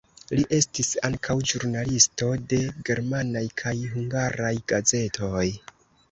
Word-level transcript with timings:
Li 0.37 0.43
estis 0.55 0.87
ankaŭ 1.07 1.33
ĵurnalisto 1.49 2.29
de 2.53 2.59
germanaj 2.87 3.43
kaj 3.63 3.73
hungaraj 3.91 4.51
gazetoj. 4.73 5.45